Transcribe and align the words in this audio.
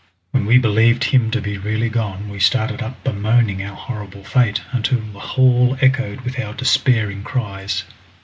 When 0.31 0.47
we 0.47 0.57
believed 0.57 1.03
him 1.03 1.29
to 1.29 1.39
be 1.39 1.59
really 1.59 1.87
gone 1.87 2.27
we 2.27 2.39
started 2.39 2.81
up 2.81 3.03
bemoaning 3.03 3.61
our 3.63 3.75
horrible 3.75 4.23
fate, 4.23 4.59
until 4.71 4.99
the 4.99 5.19
hall 5.19 5.77
echoed 5.79 6.21
with 6.21 6.39
our 6.39 6.55
despairing 6.55 7.23
cries. 7.23 7.83